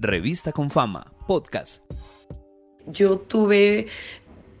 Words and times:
Revista 0.00 0.52
con 0.52 0.70
Fama, 0.70 1.12
podcast. 1.26 1.82
Yo 2.86 3.18
tuve 3.18 3.88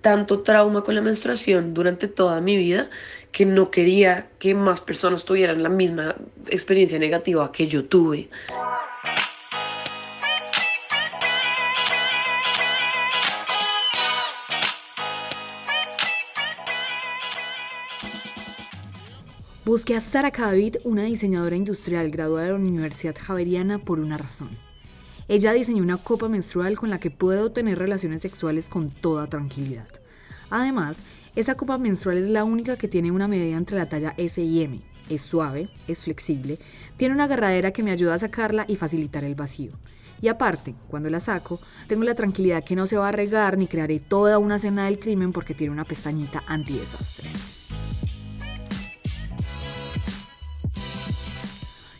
tanto 0.00 0.40
trauma 0.40 0.82
con 0.82 0.96
la 0.96 1.00
menstruación 1.00 1.74
durante 1.74 2.08
toda 2.08 2.40
mi 2.40 2.56
vida 2.56 2.90
que 3.30 3.46
no 3.46 3.70
quería 3.70 4.30
que 4.40 4.56
más 4.56 4.80
personas 4.80 5.24
tuvieran 5.24 5.62
la 5.62 5.68
misma 5.68 6.16
experiencia 6.48 6.98
negativa 6.98 7.52
que 7.52 7.68
yo 7.68 7.84
tuve. 7.84 8.28
Busqué 19.64 19.94
a 19.94 20.00
Sara 20.00 20.32
Cadavid, 20.32 20.78
una 20.82 21.04
diseñadora 21.04 21.54
industrial 21.54 22.10
graduada 22.10 22.46
de 22.46 22.52
la 22.54 22.58
Universidad 22.58 23.14
Javeriana, 23.16 23.78
por 23.78 24.00
una 24.00 24.18
razón. 24.18 24.67
Ella 25.28 25.52
diseñó 25.52 25.82
una 25.82 25.98
copa 25.98 26.26
menstrual 26.28 26.78
con 26.78 26.88
la 26.88 26.98
que 26.98 27.10
puedo 27.10 27.52
tener 27.52 27.78
relaciones 27.78 28.22
sexuales 28.22 28.70
con 28.70 28.88
toda 28.88 29.26
tranquilidad. 29.26 29.86
Además, 30.48 31.02
esa 31.36 31.54
copa 31.54 31.76
menstrual 31.76 32.16
es 32.16 32.28
la 32.28 32.44
única 32.44 32.78
que 32.78 32.88
tiene 32.88 33.10
una 33.10 33.28
medida 33.28 33.58
entre 33.58 33.76
la 33.76 33.90
talla 33.90 34.14
S 34.16 34.40
y 34.40 34.62
M. 34.62 34.80
Es 35.10 35.20
suave, 35.20 35.68
es 35.86 36.00
flexible, 36.00 36.58
tiene 36.96 37.14
una 37.14 37.24
agarradera 37.24 37.72
que 37.72 37.82
me 37.82 37.90
ayuda 37.90 38.14
a 38.14 38.18
sacarla 38.18 38.64
y 38.68 38.76
facilitar 38.76 39.22
el 39.22 39.34
vacío. 39.34 39.72
Y 40.22 40.28
aparte, 40.28 40.74
cuando 40.88 41.10
la 41.10 41.20
saco, 41.20 41.60
tengo 41.86 42.04
la 42.04 42.14
tranquilidad 42.14 42.64
que 42.64 42.74
no 42.74 42.86
se 42.86 42.96
va 42.96 43.08
a 43.08 43.12
regar 43.12 43.58
ni 43.58 43.66
crearé 43.66 44.00
toda 44.00 44.38
una 44.38 44.56
escena 44.56 44.86
del 44.86 44.98
crimen 44.98 45.32
porque 45.32 45.54
tiene 45.54 45.72
una 45.72 45.84
pestañita 45.84 46.42
antidesastres. 46.46 47.37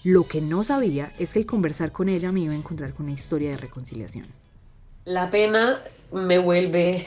Lo 0.08 0.26
que 0.26 0.40
no 0.40 0.64
sabía 0.64 1.12
es 1.18 1.34
que 1.34 1.38
el 1.38 1.44
conversar 1.44 1.92
con 1.92 2.08
ella 2.08 2.32
me 2.32 2.40
iba 2.40 2.54
a 2.54 2.56
encontrar 2.56 2.94
con 2.94 3.04
una 3.04 3.14
historia 3.14 3.50
de 3.50 3.58
reconciliación. 3.58 4.24
La 5.05 5.28
pena 5.28 5.83
me 6.10 6.38
vuelve 6.38 7.05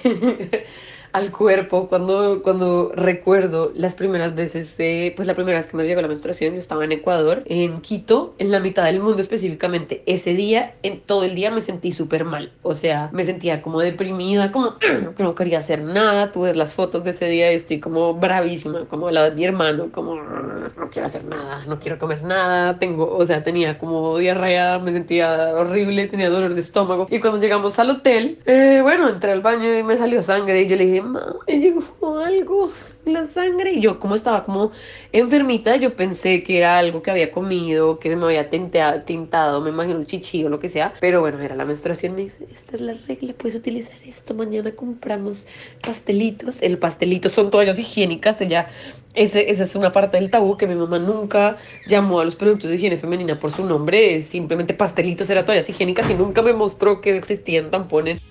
al 1.14 1.32
cuerpo 1.32 1.88
cuando, 1.88 2.42
cuando 2.44 2.92
recuerdo 2.96 3.72
las 3.76 3.96
primeras 3.96 4.36
veces, 4.36 4.74
pues 5.16 5.28
la 5.28 5.36
primera 5.36 5.58
vez 5.58 5.68
que 5.68 5.78
me 5.78 5.84
llegó 5.84 6.02
la 6.02 6.08
menstruación, 6.08 6.54
yo 6.54 6.60
estaba 6.60 6.84
en 6.84 6.92
Ecuador, 6.92 7.44
en 7.46 7.82
Quito, 7.82 8.36
en 8.38 8.52
la 8.52 8.60
mitad 8.60 8.86
del 8.86 9.00
mundo 9.00 9.22
específicamente. 9.22 10.04
Ese 10.06 10.34
día, 10.34 10.76
en 10.84 11.02
todo 11.02 11.24
el 11.24 11.36
día 11.36 11.52
me 11.52 11.62
sentí 11.62 11.92
súper 11.92 12.26
mal, 12.26 12.52
o 12.62 12.76
sea, 12.76 13.10
me 13.12 13.24
sentía 13.24 13.62
como 13.62 13.80
deprimida, 13.80 14.52
como 14.52 14.78
que 15.16 15.24
no 15.24 15.36
quería 15.36 15.60
hacer 15.60 15.82
nada. 15.82 16.32
Tú 16.32 16.42
ves 16.42 16.56
las 16.56 16.74
fotos 16.74 17.04
de 17.04 17.12
ese 17.12 17.28
día 17.30 17.52
y 17.52 17.56
estoy 17.56 17.80
como 17.80 18.14
bravísima, 18.14 18.86
como 18.86 19.12
la 19.12 19.30
de 19.30 19.36
mi 19.36 19.44
hermano, 19.44 19.90
como 19.92 20.16
no 20.16 20.90
quiero 20.92 21.08
hacer 21.08 21.26
nada, 21.26 21.64
no 21.68 21.80
quiero 21.80 21.98
comer 21.98 22.24
nada, 22.24 22.80
tengo, 22.80 23.16
o 23.16 23.26
sea, 23.26 23.44
tenía 23.44 23.78
como 23.78 24.18
diarrea, 24.18 24.80
me 24.80 24.92
sentía 24.92 25.54
horrible, 25.56 26.08
tenía 26.08 26.30
dolor 26.30 26.54
de 26.54 26.60
estómago. 26.60 27.08
Y 27.10 27.20
cuando 27.20 27.40
llegamos 27.40 27.78
al 27.80 27.90
hotel, 27.90 28.40
eh, 28.46 28.80
bueno, 28.82 29.10
entré 29.10 29.32
al 29.32 29.42
baño 29.42 29.78
y 29.78 29.84
me 29.84 29.98
salió 29.98 30.22
sangre 30.22 30.62
y 30.62 30.68
yo 30.68 30.76
le 30.76 30.86
dije, 30.86 31.01
me 31.02 31.58
llegó 31.58 32.18
algo, 32.20 32.72
la 33.06 33.26
sangre. 33.26 33.74
Y 33.74 33.82
yo 33.82 34.00
como 34.00 34.16
estaba 34.16 34.44
como 34.46 34.72
enfermita, 35.12 35.76
yo 35.76 35.96
pensé 35.96 36.44
que 36.44 36.58
era 36.58 36.78
algo 36.78 37.02
que 37.02 37.12
había 37.12 37.32
comido, 37.32 38.00
que 38.00 38.16
me 38.16 38.26
había 38.26 38.50
tintado, 38.50 39.02
tintado 39.02 39.62
me 39.62 39.70
imagino 39.70 40.00
un 40.00 40.06
chichi 40.06 40.44
o 40.44 40.50
lo 40.50 40.60
que 40.60 40.70
sea. 40.70 40.94
Pero 41.00 41.22
bueno, 41.22 41.40
era 41.40 41.56
la 41.56 41.66
menstruación. 41.66 42.16
Me 42.16 42.22
dice, 42.22 42.48
esta 42.54 42.76
es 42.76 42.82
la 42.82 42.94
regla, 43.08 43.34
puedes 43.34 43.56
utilizar 43.56 43.96
esto. 44.06 44.34
Mañana 44.34 44.72
compramos 44.72 45.46
pastelitos. 45.82 46.62
El 46.62 46.78
pastelito 46.78 47.30
son 47.30 47.50
toallas 47.50 47.80
higiénicas. 47.80 48.42
Ella, 48.42 48.70
ese, 49.14 49.50
esa 49.50 49.64
es 49.64 49.76
una 49.76 49.92
parte 49.92 50.18
del 50.18 50.30
tabú 50.30 50.58
que 50.58 50.68
mi 50.68 50.76
mamá 50.76 51.00
nunca 51.00 51.58
llamó 51.88 52.20
a 52.20 52.26
los 52.26 52.36
productos 52.36 52.70
de 52.70 52.78
higiene 52.78 52.98
femenina 52.98 53.40
por 53.40 53.52
su 53.52 53.66
nombre. 53.66 54.22
Simplemente 54.22 54.74
pastelitos 54.74 55.30
era 55.30 55.46
toallas 55.46 55.70
higiénicas 55.70 56.10
y 56.10 56.14
nunca 56.14 56.42
me 56.42 56.54
mostró 56.54 57.02
que 57.02 57.16
existían 57.16 57.72
tampones. 57.72 58.22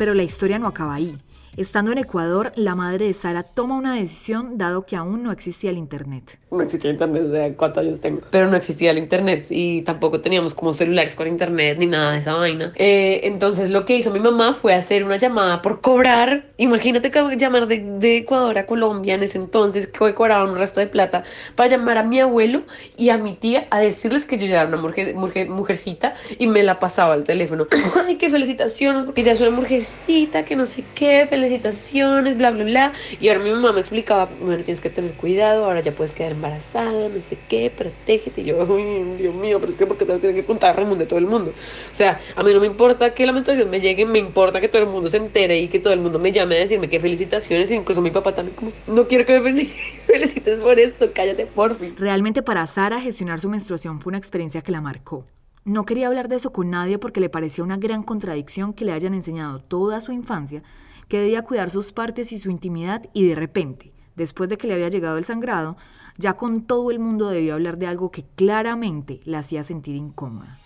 Pero 0.00 0.14
la 0.14 0.22
historia 0.22 0.58
no 0.58 0.66
acaba 0.66 0.94
ahí. 0.94 1.14
Estando 1.56 1.90
en 1.90 1.98
Ecuador, 1.98 2.52
la 2.54 2.76
madre 2.76 3.06
de 3.06 3.12
Sara 3.12 3.42
toma 3.42 3.76
una 3.76 3.96
decisión 3.96 4.56
dado 4.56 4.86
que 4.86 4.94
aún 4.94 5.24
no 5.24 5.32
existía 5.32 5.70
el 5.70 5.78
Internet. 5.78 6.38
No 6.52 6.62
existía 6.62 6.90
Internet, 6.92 7.24
desde 7.24 7.54
cuántos 7.54 7.84
años 7.84 8.00
tengo. 8.00 8.20
Pero 8.30 8.48
no 8.48 8.56
existía 8.56 8.92
el 8.92 8.98
Internet 8.98 9.46
y 9.50 9.82
tampoco 9.82 10.20
teníamos 10.20 10.54
como 10.54 10.72
celulares 10.72 11.16
con 11.16 11.26
Internet 11.26 11.78
ni 11.78 11.86
nada 11.86 12.12
de 12.12 12.18
esa 12.18 12.34
vaina. 12.34 12.72
Eh, 12.76 13.22
entonces 13.24 13.70
lo 13.70 13.84
que 13.84 13.96
hizo 13.96 14.12
mi 14.12 14.20
mamá 14.20 14.52
fue 14.52 14.74
hacer 14.74 15.02
una 15.02 15.16
llamada 15.16 15.60
por 15.60 15.80
cobrar. 15.80 16.46
Imagínate 16.56 17.10
que 17.10 17.36
llamar 17.36 17.66
de, 17.66 18.16
Ecuador 18.18 18.56
a 18.58 18.66
Colombia 18.66 19.14
en 19.14 19.24
ese 19.24 19.38
entonces, 19.38 19.88
que 19.88 20.14
cobraban 20.14 20.50
un 20.50 20.56
resto 20.56 20.78
de 20.78 20.86
plata, 20.86 21.24
para 21.56 21.68
llamar 21.68 21.98
a 21.98 22.04
mi 22.04 22.20
abuelo 22.20 22.62
y 22.96 23.08
a 23.08 23.18
mi 23.18 23.34
tía 23.34 23.66
a 23.70 23.80
decirles 23.80 24.24
que 24.24 24.38
yo 24.38 24.46
ya 24.46 24.60
era 24.60 24.68
una 24.68 24.76
mujer, 24.76 25.14
mujer, 25.16 25.48
mujercita 25.48 26.14
y 26.38 26.46
me 26.46 26.62
la 26.62 26.78
pasaba 26.78 27.14
al 27.14 27.24
teléfono. 27.24 27.66
Ay, 28.06 28.16
qué 28.16 28.30
felicitaciones, 28.30 29.04
porque 29.04 29.24
ya 29.24 29.32
es 29.32 29.40
una 29.40 29.50
mujercita, 29.50 30.44
que 30.44 30.54
no 30.54 30.64
sé 30.64 30.84
qué, 30.94 31.26
felicitaciones, 31.40 32.36
bla, 32.36 32.50
bla, 32.50 32.64
bla. 32.64 32.92
Y 33.20 33.28
ahora 33.28 33.40
mi 33.40 33.50
mamá 33.50 33.72
me 33.72 33.80
explicaba, 33.80 34.28
bueno, 34.40 34.62
tienes 34.64 34.80
que 34.80 34.90
tener 34.90 35.14
cuidado, 35.14 35.64
ahora 35.64 35.80
ya 35.80 35.92
puedes 35.92 36.12
quedar 36.12 36.32
embarazada, 36.32 37.08
no 37.08 37.20
sé 37.22 37.38
qué, 37.48 37.70
protégete. 37.70 38.42
Y 38.42 38.44
yo, 38.44 38.62
uy, 38.64 39.16
Dios 39.18 39.34
mío, 39.34 39.58
pero 39.60 39.72
es 39.72 39.78
que 39.78 39.86
porque 39.86 40.04
tengo 40.04 40.20
que 40.20 40.44
contar 40.44 40.78
a 40.78 40.84
de 40.84 41.06
todo 41.06 41.18
el 41.18 41.26
mundo. 41.26 41.50
O 41.50 41.94
sea, 41.94 42.20
a 42.34 42.42
mí 42.42 42.52
no 42.52 42.60
me 42.60 42.66
importa 42.66 43.14
que 43.14 43.26
la 43.26 43.32
menstruación 43.32 43.70
me 43.70 43.80
llegue, 43.80 44.04
me 44.04 44.18
importa 44.18 44.60
que 44.60 44.68
todo 44.68 44.82
el 44.82 44.88
mundo 44.88 45.08
se 45.08 45.16
entere 45.16 45.58
y 45.58 45.68
que 45.68 45.78
todo 45.78 45.92
el 45.92 46.00
mundo 46.00 46.18
me 46.18 46.32
llame 46.32 46.56
a 46.56 46.60
decirme 46.60 46.88
que 46.88 47.00
felicitaciones. 47.00 47.70
incluso 47.70 48.00
mi 48.00 48.10
papá 48.10 48.34
también, 48.34 48.56
como, 48.56 48.72
no 48.86 49.06
quiero 49.06 49.24
que 49.24 49.38
me 49.38 49.52
felicites 50.06 50.60
por 50.60 50.78
esto, 50.78 51.10
cállate 51.14 51.46
por 51.46 51.76
fin. 51.76 51.94
Realmente 51.96 52.42
para 52.42 52.66
Sara 52.66 53.00
gestionar 53.00 53.40
su 53.40 53.48
menstruación 53.48 54.00
fue 54.00 54.10
una 54.10 54.18
experiencia 54.18 54.62
que 54.62 54.72
la 54.72 54.80
marcó. 54.80 55.26
No 55.64 55.84
quería 55.84 56.06
hablar 56.06 56.28
de 56.28 56.36
eso 56.36 56.52
con 56.52 56.70
nadie 56.70 56.98
porque 56.98 57.20
le 57.20 57.28
parecía 57.28 57.62
una 57.62 57.76
gran 57.76 58.02
contradicción 58.02 58.72
que 58.72 58.86
le 58.86 58.92
hayan 58.92 59.12
enseñado 59.12 59.60
toda 59.60 60.00
su 60.00 60.10
infancia 60.10 60.62
que 61.10 61.18
debía 61.18 61.42
cuidar 61.42 61.70
sus 61.70 61.92
partes 61.92 62.32
y 62.32 62.38
su 62.38 62.50
intimidad 62.50 63.02
y 63.12 63.26
de 63.26 63.34
repente, 63.34 63.92
después 64.14 64.48
de 64.48 64.56
que 64.56 64.68
le 64.68 64.74
había 64.74 64.88
llegado 64.88 65.18
el 65.18 65.24
sangrado, 65.24 65.76
ya 66.16 66.34
con 66.34 66.62
todo 66.62 66.90
el 66.92 67.00
mundo 67.00 67.28
debió 67.28 67.54
hablar 67.54 67.78
de 67.78 67.88
algo 67.88 68.12
que 68.12 68.24
claramente 68.36 69.20
la 69.24 69.40
hacía 69.40 69.64
sentir 69.64 69.96
incómoda. 69.96 70.60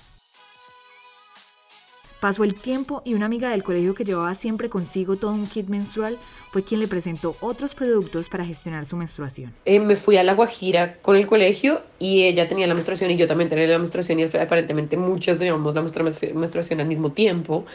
Pasó 2.20 2.44
el 2.44 2.54
tiempo 2.54 3.02
y 3.04 3.14
una 3.14 3.26
amiga 3.26 3.50
del 3.50 3.62
colegio 3.62 3.94
que 3.94 4.04
llevaba 4.04 4.34
siempre 4.34 4.68
consigo 4.68 5.16
todo 5.16 5.32
un 5.32 5.46
kit 5.46 5.68
menstrual 5.68 6.18
fue 6.52 6.62
quien 6.62 6.80
le 6.80 6.88
presentó 6.88 7.36
otros 7.40 7.74
productos 7.74 8.28
para 8.28 8.44
gestionar 8.44 8.86
su 8.86 8.96
menstruación. 8.96 9.54
Eh, 9.64 9.80
me 9.80 9.96
fui 9.96 10.18
a 10.18 10.24
La 10.24 10.34
Guajira 10.34 10.98
con 11.00 11.16
el 11.16 11.26
colegio 11.26 11.82
y 11.98 12.24
ella 12.24 12.46
tenía 12.48 12.66
la 12.66 12.74
menstruación 12.74 13.10
y 13.10 13.16
yo 13.16 13.26
también 13.26 13.48
tenía 13.48 13.66
la 13.66 13.78
menstruación 13.78 14.20
y 14.20 14.24
aparentemente 14.24 14.96
muchos 14.96 15.38
teníamos 15.38 15.74
la 15.74 15.82
menstruación 15.82 16.80
al 16.80 16.86
mismo 16.86 17.12
tiempo. 17.12 17.66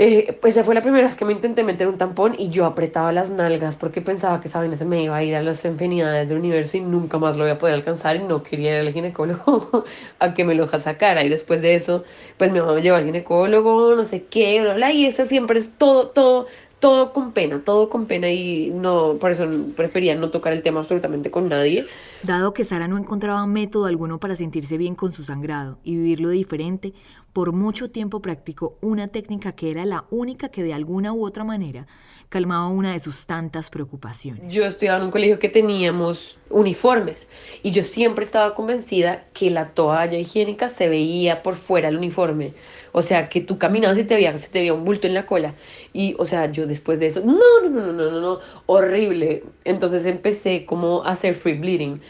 Eh, 0.00 0.38
pues 0.40 0.54
esa 0.54 0.62
fue 0.62 0.76
la 0.76 0.80
primera 0.80 1.04
vez 1.04 1.16
que 1.16 1.24
me 1.24 1.32
intenté 1.32 1.64
meter 1.64 1.88
un 1.88 1.98
tampón 1.98 2.36
y 2.38 2.50
yo 2.50 2.66
apretaba 2.66 3.10
las 3.10 3.30
nalgas 3.30 3.74
porque 3.74 4.00
pensaba 4.00 4.40
que 4.40 4.46
esa 4.46 4.60
vaina 4.60 4.76
se 4.76 4.84
me 4.84 5.02
iba 5.02 5.16
a 5.16 5.24
ir 5.24 5.34
a 5.34 5.42
las 5.42 5.64
infinidades 5.64 6.28
del 6.28 6.38
universo 6.38 6.76
y 6.76 6.80
nunca 6.82 7.18
más 7.18 7.36
lo 7.36 7.44
iba 7.44 7.54
a 7.54 7.58
poder 7.58 7.74
alcanzar 7.74 8.14
y 8.14 8.20
no 8.20 8.44
quería 8.44 8.80
ir 8.80 8.86
al 8.86 8.92
ginecólogo 8.92 9.84
a 10.20 10.34
que 10.34 10.44
me 10.44 10.54
lo 10.54 10.68
sacara. 10.68 11.24
Y 11.24 11.28
después 11.28 11.62
de 11.62 11.74
eso, 11.74 12.04
pues 12.36 12.52
mi 12.52 12.60
mamá 12.60 12.74
me 12.74 12.82
llevó 12.82 12.96
al 12.96 13.06
ginecólogo, 13.06 13.96
no 13.96 14.04
sé 14.04 14.24
qué, 14.26 14.60
bla, 14.62 14.74
bla. 14.74 14.92
Y 14.92 15.04
eso 15.04 15.24
siempre 15.24 15.58
es 15.58 15.76
todo, 15.76 16.10
todo, 16.10 16.46
todo 16.80 17.12
con 17.12 17.32
pena, 17.32 17.62
todo 17.64 17.88
con 17.88 18.06
pena 18.06 18.30
y 18.30 18.70
no, 18.70 19.16
por 19.20 19.32
eso 19.32 19.46
prefería 19.76 20.14
no 20.14 20.30
tocar 20.30 20.52
el 20.52 20.62
tema 20.62 20.80
absolutamente 20.80 21.30
con 21.30 21.48
nadie. 21.48 21.86
Dado 22.22 22.54
que 22.54 22.64
Sara 22.64 22.88
no 22.88 22.98
encontraba 22.98 23.46
método 23.46 23.86
alguno 23.86 24.20
para 24.20 24.36
sentirse 24.36 24.76
bien 24.76 24.94
con 24.94 25.12
su 25.12 25.24
sangrado 25.24 25.78
y 25.82 25.96
vivirlo 25.96 26.30
diferente, 26.30 26.92
por 27.32 27.52
mucho 27.52 27.90
tiempo 27.90 28.20
practicó 28.20 28.78
una 28.80 29.08
técnica 29.08 29.52
que 29.52 29.70
era 29.70 29.84
la 29.84 30.04
única 30.10 30.48
que 30.48 30.62
de 30.62 30.74
alguna 30.74 31.12
u 31.12 31.24
otra 31.24 31.44
manera 31.44 31.86
calmaba 32.28 32.68
una 32.68 32.92
de 32.92 33.00
sus 33.00 33.26
tantas 33.26 33.70
preocupaciones. 33.70 34.52
Yo 34.52 34.66
estudiaba 34.66 34.98
en 34.98 35.06
un 35.06 35.10
colegio 35.10 35.38
que 35.38 35.48
teníamos 35.48 36.38
uniformes 36.50 37.28
y 37.62 37.70
yo 37.70 37.82
siempre 37.82 38.24
estaba 38.24 38.54
convencida 38.54 39.24
que 39.32 39.50
la 39.50 39.66
toalla 39.66 40.18
higiénica 40.18 40.68
se 40.68 40.88
veía 40.88 41.42
por 41.42 41.54
fuera 41.54 41.88
del 41.88 41.98
uniforme. 41.98 42.52
O 42.98 43.02
sea, 43.02 43.28
que 43.28 43.40
tú 43.40 43.58
caminabas 43.58 43.96
y 43.96 44.02
te 44.02 44.16
veía, 44.16 44.36
se 44.38 44.50
te 44.50 44.58
veía 44.58 44.74
un 44.74 44.84
bulto 44.84 45.06
en 45.06 45.14
la 45.14 45.24
cola. 45.24 45.54
Y, 45.92 46.16
o 46.18 46.24
sea, 46.24 46.50
yo 46.50 46.66
después 46.66 46.98
de 46.98 47.06
eso, 47.06 47.20
no, 47.24 47.38
no, 47.62 47.70
no, 47.70 47.92
no, 47.92 48.10
no, 48.10 48.20
no, 48.20 48.40
horrible. 48.66 49.44
Entonces 49.62 50.04
empecé 50.04 50.66
como 50.66 51.04
a 51.04 51.10
hacer 51.10 51.34
free 51.34 51.56
bleeding 51.56 52.00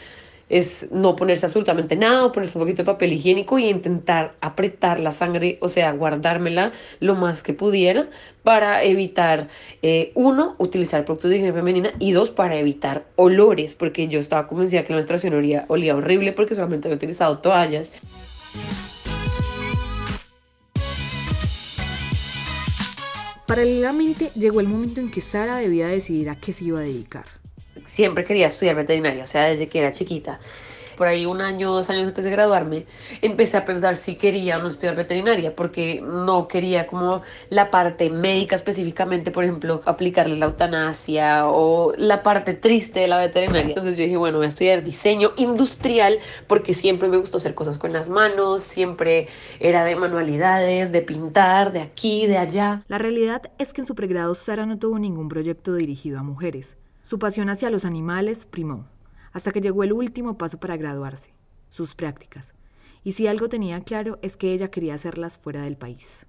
es 0.49 0.87
no 0.91 1.15
ponerse 1.15 1.45
absolutamente 1.45 1.95
nada, 1.95 2.31
ponerse 2.31 2.57
un 2.57 2.63
poquito 2.63 2.81
de 2.81 2.87
papel 2.87 3.13
higiénico 3.13 3.59
y 3.59 3.69
intentar 3.69 4.33
apretar 4.41 4.99
la 4.99 5.11
sangre, 5.11 5.59
o 5.61 5.69
sea, 5.69 5.91
guardármela 5.91 6.73
lo 6.99 7.13
más 7.13 7.43
que 7.43 7.53
pudiera 7.53 8.09
para 8.41 8.83
evitar, 8.83 9.47
eh, 9.83 10.11
uno, 10.15 10.55
utilizar 10.57 11.05
productos 11.05 11.29
de 11.29 11.37
higiene 11.37 11.53
femenina 11.53 11.91
y 11.99 12.13
dos, 12.13 12.31
para 12.31 12.55
evitar 12.55 13.05
olores, 13.15 13.75
porque 13.75 14.07
yo 14.07 14.19
estaba 14.19 14.47
convencida 14.47 14.83
que 14.83 14.93
la 14.93 14.97
menstruación 14.97 15.35
olía, 15.35 15.65
olía 15.67 15.95
horrible 15.95 16.31
porque 16.31 16.55
solamente 16.55 16.87
había 16.87 16.97
utilizado 16.97 17.37
toallas. 17.37 17.91
Paralelamente 23.49 24.31
llegó 24.35 24.61
el 24.61 24.67
momento 24.67 25.01
en 25.01 25.11
que 25.11 25.19
Sara 25.19 25.57
debía 25.57 25.87
decidir 25.87 26.29
a 26.29 26.39
qué 26.39 26.53
se 26.53 26.63
iba 26.63 26.79
a 26.79 26.83
dedicar 26.83 27.25
siempre 27.89 28.23
quería 28.23 28.47
estudiar 28.47 28.75
veterinaria, 28.75 29.23
o 29.23 29.27
sea, 29.27 29.47
desde 29.47 29.67
que 29.67 29.79
era 29.79 29.91
chiquita. 29.91 30.39
Por 30.99 31.07
ahí 31.07 31.25
un 31.25 31.39
año, 31.39 31.71
dos 31.71 31.89
años 31.89 32.09
antes 32.09 32.25
de 32.25 32.29
graduarme, 32.29 32.85
empecé 33.21 33.55
a 33.55 33.63
pensar 33.63 33.95
si 33.95 34.15
quería 34.15 34.57
o 34.57 34.61
no 34.61 34.67
estudiar 34.67 34.97
veterinaria, 34.97 35.55
porque 35.55 36.01
no 36.01 36.49
quería 36.49 36.87
como 36.87 37.21
la 37.49 37.71
parte 37.71 38.09
médica 38.09 38.57
específicamente, 38.57 39.31
por 39.31 39.45
ejemplo, 39.45 39.81
aplicarle 39.85 40.35
la 40.35 40.47
eutanasia 40.47 41.47
o 41.47 41.93
la 41.95 42.21
parte 42.21 42.53
triste 42.53 42.99
de 42.99 43.07
la 43.07 43.17
veterinaria. 43.17 43.69
Entonces 43.69 43.95
yo 43.95 44.03
dije, 44.03 44.17
bueno, 44.17 44.39
voy 44.39 44.45
a 44.45 44.49
estudiar 44.49 44.83
diseño 44.83 45.31
industrial 45.37 46.19
porque 46.47 46.73
siempre 46.73 47.07
me 47.07 47.15
gustó 47.15 47.37
hacer 47.37 47.55
cosas 47.55 47.77
con 47.77 47.93
las 47.93 48.09
manos, 48.09 48.61
siempre 48.61 49.29
era 49.61 49.85
de 49.85 49.95
manualidades, 49.95 50.91
de 50.91 51.01
pintar, 51.01 51.71
de 51.71 51.79
aquí, 51.79 52.27
de 52.27 52.37
allá. 52.37 52.83
La 52.89 52.97
realidad 52.97 53.43
es 53.57 53.71
que 53.71 53.79
en 53.79 53.87
su 53.87 53.95
pregrado 53.95 54.35
Sara 54.35 54.65
no 54.65 54.77
tuvo 54.77 54.99
ningún 54.99 55.29
proyecto 55.29 55.75
dirigido 55.75 56.19
a 56.19 56.23
mujeres. 56.23 56.75
Su 57.03 57.19
pasión 57.19 57.49
hacia 57.49 57.69
los 57.69 57.85
animales 57.85 58.45
primó, 58.45 58.85
hasta 59.31 59.51
que 59.51 59.61
llegó 59.61 59.83
el 59.83 59.93
último 59.93 60.37
paso 60.37 60.59
para 60.59 60.77
graduarse, 60.77 61.33
sus 61.69 61.95
prácticas. 61.95 62.53
Y 63.03 63.13
si 63.13 63.27
algo 63.27 63.49
tenía 63.49 63.81
claro 63.81 64.19
es 64.21 64.37
que 64.37 64.53
ella 64.53 64.71
quería 64.71 64.95
hacerlas 64.95 65.37
fuera 65.37 65.63
del 65.63 65.77
país. 65.77 66.25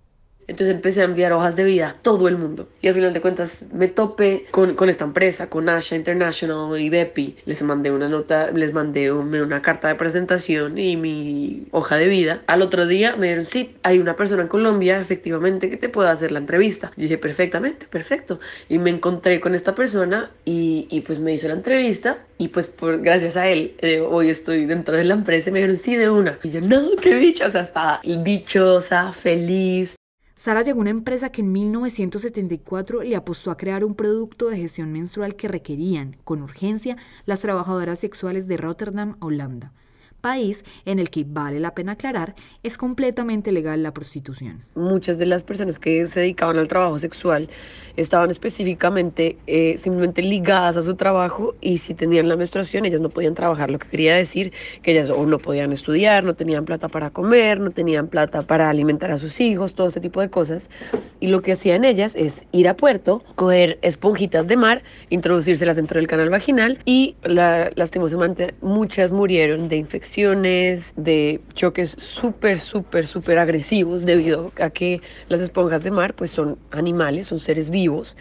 Entonces 0.50 0.74
empecé 0.74 1.02
a 1.02 1.04
enviar 1.04 1.32
hojas 1.32 1.54
de 1.54 1.62
vida 1.62 1.90
a 1.90 1.92
todo 1.94 2.26
el 2.26 2.36
mundo. 2.36 2.68
Y 2.82 2.88
al 2.88 2.94
final 2.94 3.12
de 3.12 3.20
cuentas 3.20 3.66
me 3.72 3.86
topé 3.86 4.46
con, 4.50 4.74
con 4.74 4.88
esta 4.88 5.04
empresa, 5.04 5.48
con 5.48 5.68
Asha 5.68 5.94
International 5.94 6.78
y 6.80 6.88
Bepi. 6.88 7.36
Les 7.44 7.62
mandé 7.62 7.92
una 7.92 8.08
nota, 8.08 8.50
les 8.50 8.72
mandé 8.72 9.12
una 9.12 9.62
carta 9.62 9.86
de 9.86 9.94
presentación 9.94 10.76
y 10.76 10.96
mi 10.96 11.68
hoja 11.70 11.96
de 11.96 12.08
vida. 12.08 12.42
Al 12.48 12.62
otro 12.62 12.88
día 12.88 13.14
me 13.14 13.28
dijeron, 13.28 13.44
sí, 13.44 13.76
hay 13.84 14.00
una 14.00 14.16
persona 14.16 14.42
en 14.42 14.48
Colombia 14.48 15.00
efectivamente 15.00 15.70
que 15.70 15.76
te 15.76 15.88
pueda 15.88 16.10
hacer 16.10 16.32
la 16.32 16.40
entrevista. 16.40 16.90
Y 16.96 17.02
dije, 17.02 17.16
perfectamente, 17.16 17.86
perfecto. 17.86 18.40
Y 18.68 18.78
me 18.78 18.90
encontré 18.90 19.40
con 19.40 19.54
esta 19.54 19.76
persona 19.76 20.32
y, 20.44 20.88
y 20.90 21.02
pues 21.02 21.20
me 21.20 21.32
hizo 21.32 21.46
la 21.46 21.54
entrevista. 21.54 22.18
Y 22.38 22.48
pues 22.48 22.66
por, 22.66 23.00
gracias 23.00 23.36
a 23.36 23.48
él, 23.48 23.74
eh, 23.78 24.00
hoy 24.00 24.30
estoy 24.30 24.66
dentro 24.66 24.96
de 24.96 25.04
la 25.04 25.14
empresa 25.14 25.50
y 25.50 25.52
me 25.52 25.60
dijeron, 25.60 25.76
sí, 25.76 25.94
de 25.94 26.10
una. 26.10 26.38
Y 26.42 26.50
yo, 26.50 26.60
no, 26.60 26.96
qué 27.00 27.14
bicho, 27.14 27.46
o 27.46 27.50
sea, 27.50 27.62
estaba 27.62 28.00
dichosa, 28.02 29.12
feliz. 29.12 29.94
Sara 30.40 30.62
llegó 30.62 30.78
a 30.78 30.80
una 30.80 30.88
empresa 30.88 31.30
que 31.30 31.42
en 31.42 31.52
1974 31.52 33.02
le 33.02 33.14
apostó 33.14 33.50
a 33.50 33.58
crear 33.58 33.84
un 33.84 33.94
producto 33.94 34.48
de 34.48 34.56
gestión 34.56 34.90
menstrual 34.90 35.36
que 35.36 35.48
requerían, 35.48 36.16
con 36.24 36.40
urgencia, 36.40 36.96
las 37.26 37.40
trabajadoras 37.40 37.98
sexuales 37.98 38.48
de 38.48 38.56
Rotterdam, 38.56 39.18
Holanda 39.20 39.74
país 40.20 40.64
en 40.84 40.98
el 40.98 41.10
que, 41.10 41.24
vale 41.26 41.60
la 41.60 41.74
pena 41.74 41.92
aclarar, 41.92 42.34
es 42.62 42.78
completamente 42.78 43.52
legal 43.52 43.82
la 43.82 43.92
prostitución. 43.92 44.60
Muchas 44.74 45.18
de 45.18 45.26
las 45.26 45.42
personas 45.42 45.78
que 45.78 46.06
se 46.06 46.20
dedicaban 46.20 46.58
al 46.58 46.68
trabajo 46.68 46.98
sexual 46.98 47.48
estaban 47.96 48.30
específicamente 48.30 49.36
eh, 49.46 49.76
simplemente 49.78 50.22
ligadas 50.22 50.76
a 50.76 50.82
su 50.82 50.94
trabajo 50.94 51.54
y 51.60 51.78
si 51.78 51.94
tenían 51.94 52.28
la 52.28 52.36
menstruación 52.36 52.84
ellas 52.84 53.00
no 53.00 53.08
podían 53.08 53.34
trabajar, 53.34 53.70
lo 53.70 53.78
que 53.78 53.88
quería 53.88 54.16
decir 54.16 54.52
que 54.82 54.92
ellas 54.92 55.10
o 55.10 55.26
no 55.26 55.38
podían 55.38 55.72
estudiar, 55.72 56.24
no 56.24 56.34
tenían 56.34 56.64
plata 56.64 56.88
para 56.88 57.10
comer, 57.10 57.60
no 57.60 57.70
tenían 57.70 58.08
plata 58.08 58.42
para 58.42 58.70
alimentar 58.70 59.10
a 59.10 59.18
sus 59.18 59.40
hijos, 59.40 59.74
todo 59.74 59.88
ese 59.88 60.00
tipo 60.00 60.20
de 60.20 60.30
cosas. 60.30 60.70
Y 61.18 61.26
lo 61.28 61.42
que 61.42 61.52
hacían 61.52 61.84
ellas 61.84 62.14
es 62.16 62.44
ir 62.52 62.68
a 62.68 62.76
puerto, 62.76 63.22
coger 63.34 63.78
esponjitas 63.82 64.46
de 64.46 64.56
mar, 64.56 64.82
introducírselas 65.10 65.76
dentro 65.76 65.98
del 65.98 66.06
canal 66.06 66.30
vaginal 66.30 66.78
y 66.84 67.16
la, 67.22 67.70
lastimosamente 67.74 68.54
muchas 68.60 69.12
murieron 69.12 69.68
de 69.68 69.76
infección 69.76 70.09
de 70.16 71.40
choques 71.54 71.90
súper, 71.98 72.60
súper, 72.60 73.06
súper 73.06 73.38
agresivos 73.38 74.04
debido 74.04 74.52
a 74.58 74.70
que 74.70 75.00
las 75.28 75.40
esponjas 75.40 75.84
de 75.84 75.90
mar 75.90 76.14
pues 76.14 76.30
son 76.32 76.58
animales, 76.70 77.28
son 77.28 77.38
seres 77.38 77.70
vivos. 77.70 78.16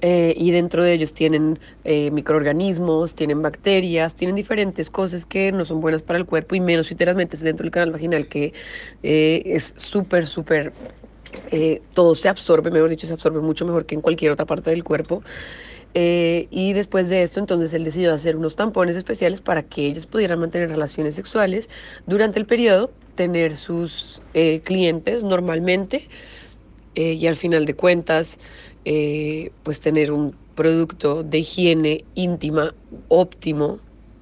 Eh, 0.00 0.34
y 0.36 0.52
dentro 0.52 0.84
de 0.84 0.92
ellos 0.92 1.12
tienen 1.12 1.58
eh, 1.84 2.10
microorganismos, 2.12 3.14
tienen 3.14 3.42
bacterias, 3.42 4.14
tienen 4.14 4.36
diferentes 4.36 4.90
cosas 4.90 5.26
que 5.26 5.50
no 5.50 5.64
son 5.64 5.80
buenas 5.80 6.02
para 6.02 6.18
el 6.18 6.24
cuerpo 6.24 6.54
y 6.54 6.60
menos 6.60 6.88
literalmente 6.88 7.36
dentro 7.36 7.64
del 7.64 7.72
canal 7.72 7.90
vaginal 7.90 8.28
que 8.28 8.54
eh, 9.02 9.42
es 9.44 9.74
súper, 9.76 10.26
súper, 10.26 10.72
todo 11.94 12.14
se 12.14 12.28
absorbe, 12.28 12.70
mejor 12.70 12.90
dicho, 12.90 13.06
se 13.06 13.12
absorbe 13.12 13.40
mucho 13.40 13.66
mejor 13.66 13.84
que 13.86 13.94
en 13.96 14.00
cualquier 14.00 14.32
otra 14.32 14.46
parte 14.46 14.70
del 14.70 14.84
cuerpo. 14.84 15.22
Eh, 15.94 16.48
y 16.50 16.74
después 16.74 17.08
de 17.08 17.22
esto, 17.22 17.40
entonces 17.40 17.72
él 17.72 17.84
decidió 17.84 18.12
hacer 18.12 18.36
unos 18.36 18.56
tampones 18.56 18.96
especiales 18.96 19.40
para 19.40 19.62
que 19.62 19.86
ellos 19.86 20.06
pudieran 20.06 20.38
mantener 20.38 20.68
relaciones 20.68 21.14
sexuales 21.14 21.68
durante 22.06 22.38
el 22.38 22.46
periodo, 22.46 22.90
tener 23.14 23.56
sus 23.56 24.22
eh, 24.34 24.60
clientes 24.60 25.24
normalmente 25.24 26.08
eh, 26.94 27.14
y 27.14 27.26
al 27.26 27.36
final 27.36 27.66
de 27.66 27.74
cuentas, 27.74 28.38
pues 29.64 29.80
tener 29.80 30.12
un 30.12 30.34
producto 30.54 31.22
de 31.22 31.40
higiene 31.40 32.06
íntima 32.14 32.74
óptimo 33.08 33.80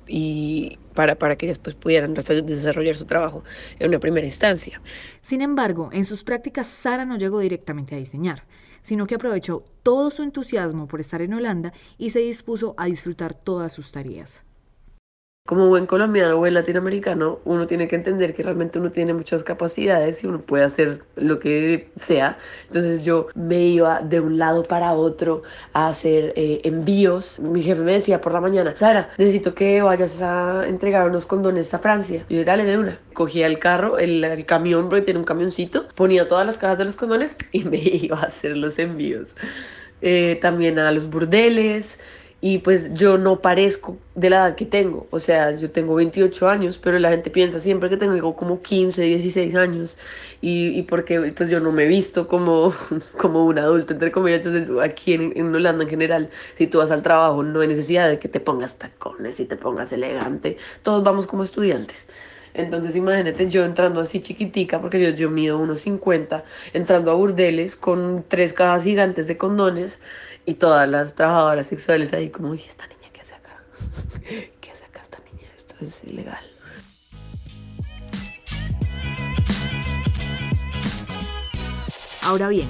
y 0.09 0.77
para, 0.93 1.15
para 1.15 1.37
que 1.37 1.47
ellas 1.47 1.61
pues, 1.61 1.77
pudieran 1.77 2.15
desarrollar 2.15 2.97
su 2.97 3.05
trabajo 3.05 3.45
en 3.79 3.91
una 3.91 4.01
primera 4.01 4.27
instancia. 4.27 4.81
Sin 5.21 5.41
embargo, 5.41 5.91
en 5.93 6.05
sus 6.05 6.25
prácticas, 6.25 6.67
Sara 6.67 7.05
no 7.05 7.17
llegó 7.17 7.39
directamente 7.39 7.95
a 7.95 7.99
diseñar 7.99 8.43
sino 8.87 9.09
que 9.09 9.17
aprovechó 9.17 9.65
todo 9.83 10.13
su 10.13 10.23
entusiasmo 10.23 10.87
por 10.87 11.01
estar 11.01 11.21
en 11.21 11.35
Holanda 11.35 11.73
y 11.99 12.11
se 12.11 12.21
dispuso 12.21 12.77
a 12.77 12.87
disfrutar 12.87 13.35
todas 13.35 13.73
sus 13.73 13.91
tareas 13.91 14.45
como 15.47 15.69
buen 15.69 15.87
colombiano 15.87 16.35
o 16.35 16.39
buen 16.39 16.55
latinoamericano, 16.55 17.39
uno 17.45 17.67
tiene 17.69 17.87
que 17.87 17.95
entender 17.95 18.35
que 18.35 18.43
realmente 18.43 18.81
uno 18.81 18.91
tiene 18.91 19.15
muchas 19.15 19.45
capacidades 19.45 20.23
y 20.23 20.27
uno 20.27 20.41
puede 20.41 20.65
hacer 20.65 21.03
lo 21.15 21.39
que 21.39 21.89
sea. 21.95 22.37
Entonces 22.67 23.05
yo 23.05 23.29
me 23.35 23.63
iba 23.65 24.01
de 24.01 24.21
un 24.21 24.39
lado 24.39 24.65
para 24.65 24.93
otro 24.95 25.45
a 25.73 25.89
hacer 25.89 26.33
eh, 26.37 26.61
envíos. 26.65 27.39
Mi 27.39 27.63
jefe 27.63 27.83
me 27.83 27.93
decía 27.93 28.21
por 28.21 28.33
la 28.33 28.41
mañana, 28.41 28.75
Sara, 28.79 29.11
necesito 29.19 29.55
que 29.55 29.81
vayas 29.83 30.21
a 30.21 30.67
entregar 30.67 31.09
unos 31.09 31.27
condones 31.27 31.73
a 31.73 31.79
Francia. 31.79 32.25
Y 32.29 32.37
yo, 32.37 32.45
dale 32.45 32.65
de 32.65 32.79
una. 32.79 32.99
Cogía 33.15 33.47
el 33.47 33.61
carro, 33.61 33.99
el, 33.99 34.25
el 34.25 34.45
camión, 34.47 34.89
porque 34.89 35.05
tiene 35.05 35.21
un 35.21 35.25
camioncito, 35.25 35.87
ponía 35.95 36.27
todas 36.27 36.45
las 36.45 36.59
cajas 36.59 36.79
de 36.79 36.85
los 36.87 36.97
condones 36.97 37.37
y 37.53 37.63
me 37.63 37.79
iba 37.79 38.19
a 38.19 38.25
hacer 38.25 38.57
los 38.57 38.79
envíos. 38.81 39.37
Eh, 40.03 40.39
también 40.43 40.79
a 40.79 40.91
los 40.91 41.09
burdeles 41.09 41.99
y 42.41 42.59
pues 42.59 42.93
yo 42.93 43.17
no 43.17 43.41
parezco 43.41 43.97
de 44.15 44.29
la 44.29 44.37
edad 44.37 44.57
que 44.57 44.67
tengo, 44.67 45.07
o 45.11 45.19
sea, 45.21 45.53
yo 45.57 45.71
tengo 45.71 45.95
28 45.95 46.49
años, 46.49 46.79
pero 46.79 46.99
la 46.99 47.09
gente 47.09 47.31
piensa 47.31 47.61
siempre 47.61 47.89
que 47.89 47.97
tengo 47.97 48.37
como 48.37 48.61
15, 48.61 49.03
16 49.03 49.55
años. 49.55 49.97
Y, 50.43 50.69
y 50.79 50.83
porque 50.83 51.33
pues 51.35 51.49
yo 51.49 51.61
no 51.61 51.73
me 51.73 51.85
he 51.85 51.87
visto 51.87 52.29
como, 52.29 52.75
como 53.19 53.47
un 53.47 53.59
adulto, 53.59 53.95
entre 53.95 54.13
comillas, 54.13 54.47
entonces 54.47 54.71
aquí 54.83 55.15
en, 55.15 55.33
en, 55.35 55.55
Holanda 55.55 55.85
en 55.85 55.91
general, 55.91 56.31
si 56.59 56.67
tú 56.67 56.79
vas 56.79 56.91
al 56.91 57.03
trabajo 57.03 57.43
no 57.43 57.61
hay 57.61 57.69
necesidad 57.69 58.09
de 58.09 58.19
que 58.19 58.29
te 58.29 58.39
pongas 58.39 58.77
tacones 58.77 59.41
y 59.41 59.47
te 59.47 59.57
pongas 59.57 59.93
elegante, 59.93 60.59
todos 60.83 61.03
vamos 61.03 61.27
como 61.27 61.43
estudiantes. 61.43 62.05
Entonces 62.53 62.97
imagínate 62.97 63.49
yo 63.51 63.65
entrando 63.65 64.01
así 64.01 64.21
chiquitica, 64.21 64.81
porque 64.81 65.01
yo, 65.03 65.11
yo 65.11 65.31
mido 65.31 65.59
unos 65.59 65.81
50, 65.83 66.45
entrando 66.75 67.11
a 67.11 67.15
burdeles 67.15 67.77
con 67.77 68.25
tres 68.29 68.53
cajas 68.53 68.85
gigantes 68.85 69.27
de 69.27 69.37
condones 69.37 69.99
y 70.47 70.55
todas 70.55 70.89
las 70.89 71.15
trabajadoras 71.15 71.67
sexuales 71.67 72.13
ahí 72.13 72.31
como, 72.31 72.53
dije, 72.53 72.69
esta 72.69 72.87
niña, 72.87 73.09
¿qué 73.13 73.21
hace 73.21 73.35
acá? 73.35 73.61
¿Qué 74.61 74.71
hace 74.71 74.85
acá 74.85 75.03
esta 75.03 75.19
niña? 75.31 75.49
Esto 75.57 75.75
es 75.81 76.05
ilegal. 76.05 76.45
Ahora 82.23 82.49
bien, 82.49 82.69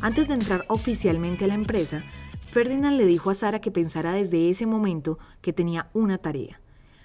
antes 0.00 0.28
de 0.28 0.34
entrar 0.34 0.64
oficialmente 0.68 1.44
a 1.44 1.48
la 1.48 1.54
empresa, 1.54 2.02
Ferdinand 2.46 2.96
le 2.96 3.04
dijo 3.04 3.30
a 3.30 3.34
Sara 3.34 3.60
que 3.60 3.70
pensara 3.70 4.12
desde 4.12 4.48
ese 4.48 4.64
momento 4.64 5.18
que 5.42 5.52
tenía 5.52 5.88
una 5.92 6.16
tarea. 6.18 6.60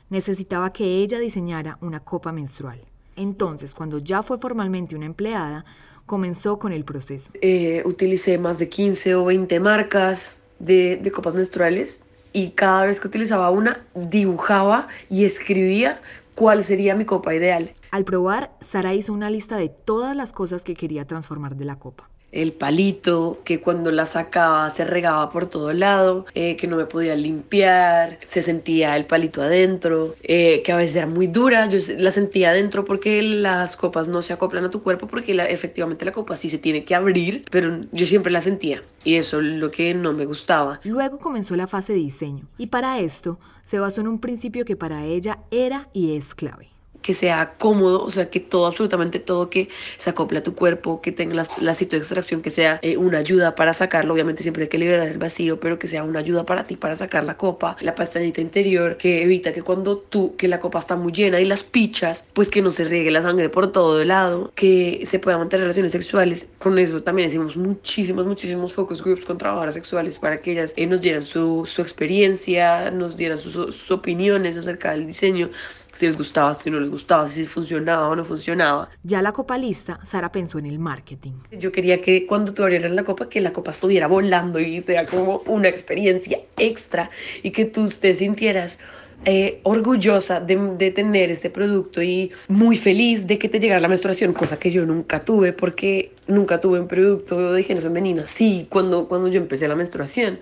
Necesitaba 0.09 0.71
que 0.71 1.01
ella 1.01 1.19
diseñara 1.19 1.77
una 1.81 1.99
copa 1.99 2.31
menstrual. 2.31 2.79
Entonces, 3.15 3.73
cuando 3.73 3.99
ya 3.99 4.23
fue 4.23 4.37
formalmente 4.37 4.95
una 4.95 5.05
empleada, 5.05 5.65
comenzó 6.05 6.59
con 6.59 6.71
el 6.73 6.83
proceso? 6.83 7.31
Eh, 7.41 7.83
utilicé 7.85 8.37
más 8.37 8.59
de 8.59 8.69
15 8.69 9.15
o 9.15 9.25
20 9.25 9.59
marcas 9.59 10.37
de, 10.59 10.97
de 10.97 11.11
copas 11.11 11.33
menstruales 11.33 12.01
y 12.31 12.51
cada 12.51 12.85
vez 12.85 12.99
que 12.99 13.07
utilizaba 13.07 13.49
una, 13.49 13.85
dibujaba 13.93 14.87
y 15.09 15.25
escribía 15.25 16.01
cuál 16.35 16.63
sería 16.63 16.95
mi 16.95 17.05
copa 17.05 17.35
ideal. 17.35 17.71
Al 17.91 18.03
probar, 18.05 18.51
Sara 18.61 18.93
hizo 18.93 19.13
una 19.13 19.29
lista 19.29 19.57
de 19.57 19.69
todas 19.69 20.15
las 20.15 20.31
cosas 20.31 20.63
que 20.63 20.75
quería 20.75 21.05
transformar 21.05 21.55
de 21.55 21.65
la 21.65 21.77
copa 21.77 22.09
el 22.33 22.51
palito, 22.51 23.39
que 23.43 23.61
cuando 23.61 23.91
la 23.91 24.05
sacaba 24.05 24.69
se 24.71 24.83
regaba 24.83 25.29
por 25.29 25.45
todo 25.45 25.71
lado, 25.71 26.25
eh, 26.33 26.55
que 26.55 26.67
no 26.67 26.75
me 26.75 26.85
podía 26.85 27.15
limpiar, 27.15 28.19
se 28.25 28.41
sentía 28.41 28.97
el 28.97 29.05
palito 29.05 29.41
adentro, 29.41 30.15
eh, 30.23 30.61
que 30.63 30.71
a 30.71 30.77
veces 30.77 30.95
era 30.97 31.07
muy 31.07 31.27
dura, 31.27 31.69
yo 31.69 31.79
la 31.97 32.11
sentía 32.11 32.49
adentro 32.49 32.85
porque 32.85 33.21
las 33.21 33.77
copas 33.77 34.07
no 34.07 34.21
se 34.21 34.33
acoplan 34.33 34.65
a 34.65 34.71
tu 34.71 34.81
cuerpo, 34.81 35.07
porque 35.07 35.33
efectivamente 35.49 36.05
la 36.05 36.11
copa 36.11 36.35
sí 36.35 36.49
se 36.49 36.57
tiene 36.57 36.83
que 36.83 36.95
abrir, 36.95 37.45
pero 37.51 37.81
yo 37.91 38.05
siempre 38.05 38.31
la 38.31 38.41
sentía 38.41 38.83
y 39.03 39.15
eso 39.15 39.39
es 39.39 39.45
lo 39.45 39.71
que 39.71 39.93
no 39.93 40.13
me 40.13 40.25
gustaba. 40.25 40.79
Luego 40.83 41.19
comenzó 41.19 41.55
la 41.55 41.67
fase 41.67 41.93
de 41.93 41.99
diseño 41.99 42.47
y 42.57 42.67
para 42.67 42.99
esto 42.99 43.39
se 43.63 43.79
basó 43.79 44.01
en 44.01 44.07
un 44.07 44.19
principio 44.19 44.65
que 44.65 44.75
para 44.75 45.05
ella 45.05 45.39
era 45.51 45.89
y 45.93 46.15
es 46.15 46.33
clave 46.33 46.72
que 47.03 47.13
sea 47.13 47.53
cómodo, 47.59 48.03
o 48.03 48.09
sea, 48.09 48.31
que 48.31 48.39
todo, 48.39 48.65
absolutamente 48.65 49.19
todo 49.19 49.49
que 49.49 49.69
se 49.97 50.09
acople 50.09 50.39
a 50.39 50.43
tu 50.43 50.55
cuerpo, 50.55 51.01
que 51.01 51.11
tenga 51.11 51.35
la, 51.35 51.47
la 51.59 51.73
de 51.73 51.97
extracción, 51.97 52.41
que 52.41 52.49
sea 52.49 52.79
eh, 52.81 52.97
una 52.97 53.19
ayuda 53.19 53.55
para 53.55 53.73
sacarlo, 53.73 54.13
obviamente 54.13 54.41
siempre 54.41 54.63
hay 54.63 54.69
que 54.69 54.77
liberar 54.77 55.07
el 55.07 55.17
vacío, 55.17 55.59
pero 55.59 55.77
que 55.77 55.87
sea 55.87 56.03
una 56.03 56.19
ayuda 56.19 56.45
para 56.45 56.63
ti 56.63 56.77
para 56.77 56.95
sacar 56.95 57.23
la 57.23 57.37
copa, 57.37 57.77
la 57.81 57.93
pestañita 57.93 58.41
interior, 58.41 58.97
que 58.97 59.23
evita 59.23 59.53
que 59.53 59.61
cuando 59.61 59.97
tú, 59.97 60.35
que 60.37 60.47
la 60.47 60.59
copa 60.59 60.79
está 60.79 60.95
muy 60.95 61.11
llena 61.11 61.39
y 61.39 61.45
las 61.45 61.63
pichas, 61.63 62.23
pues 62.33 62.49
que 62.49 62.61
no 62.61 62.71
se 62.71 62.85
riegue 62.85 63.11
la 63.11 63.21
sangre 63.21 63.49
por 63.49 63.71
todo 63.71 64.01
el 64.01 64.07
lado, 64.07 64.51
que 64.55 65.05
se 65.09 65.19
puedan 65.19 65.41
mantener 65.41 65.63
relaciones 65.63 65.91
sexuales. 65.91 66.47
Con 66.59 66.79
eso 66.79 67.03
también 67.03 67.29
hicimos 67.29 67.57
muchísimos, 67.57 68.25
muchísimos 68.25 68.73
focus 68.73 69.03
groups 69.03 69.25
con 69.25 69.37
trabajadoras 69.37 69.75
sexuales 69.75 70.17
para 70.17 70.41
que 70.41 70.53
ellas 70.53 70.73
eh, 70.77 70.87
nos 70.87 71.01
dieran 71.01 71.23
su, 71.23 71.65
su 71.65 71.81
experiencia, 71.81 72.91
nos 72.91 73.17
dieran 73.17 73.37
sus, 73.37 73.53
sus 73.53 73.91
opiniones 73.91 74.55
acerca 74.55 74.91
del 74.91 75.05
diseño 75.05 75.49
si 75.93 76.07
les 76.07 76.17
gustaba, 76.17 76.53
si 76.55 76.69
no 76.69 76.79
les 76.79 76.89
gustaba, 76.89 77.29
si 77.29 77.45
funcionaba 77.45 78.09
o 78.09 78.15
no 78.15 78.25
funcionaba. 78.25 78.89
Ya 79.03 79.21
la 79.21 79.31
copa 79.31 79.57
lista, 79.57 79.99
Sara 80.03 80.31
pensó 80.31 80.59
en 80.59 80.65
el 80.65 80.79
marketing. 80.79 81.33
Yo 81.51 81.71
quería 81.71 82.01
que 82.01 82.25
cuando 82.25 82.53
tú 82.53 82.63
abrieras 82.63 82.91
la 82.91 83.03
copa, 83.03 83.29
que 83.29 83.39
la 83.41 83.53
copa 83.53 83.71
estuviera 83.71 84.07
volando 84.07 84.59
y 84.59 84.81
sea 84.81 85.05
como 85.05 85.43
una 85.45 85.69
experiencia 85.69 86.39
extra 86.57 87.11
y 87.43 87.51
que 87.51 87.65
tú 87.65 87.87
te 87.89 88.15
sintieras 88.15 88.79
eh, 89.25 89.61
orgullosa 89.63 90.41
de, 90.41 90.57
de, 90.77 90.91
tener 90.91 91.31
ese 91.31 91.49
producto 91.49 92.01
y 92.01 92.31
muy 92.49 92.75
feliz 92.75 93.25
de 93.25 93.39
que 93.39 93.47
te 93.47 93.59
llegara 93.59 93.79
la 93.79 93.87
menstruación, 93.87 94.33
cosa 94.33 94.59
que 94.59 94.69
yo 94.69 94.85
nunca 94.85 95.23
tuve 95.23 95.53
porque 95.53 96.11
nunca 96.27 96.59
tuve 96.59 96.81
un 96.81 96.89
producto 96.89 97.53
de 97.53 97.61
higiene 97.61 97.79
femenina. 97.79 98.27
Sí, 98.27 98.67
cuando, 98.69 99.07
cuando 99.07 99.29
yo 99.29 99.39
empecé 99.39 99.67
la 99.67 99.75
menstruación 99.75 100.39